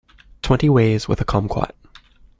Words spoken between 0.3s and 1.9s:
Twenty ways with a kumquat.